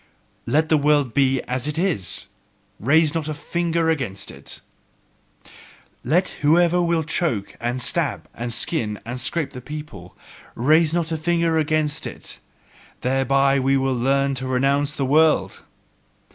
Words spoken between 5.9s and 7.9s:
"Let whoever will choke and